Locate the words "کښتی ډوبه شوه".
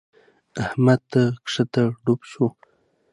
1.45-2.49